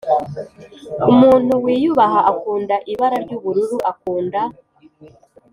umuntu 1.11 1.51
wiyubaha, 1.65 2.19
akunda 2.31 2.75
ibara 2.91 3.15
ryubururu, 3.23 3.77
akunda 3.91 4.41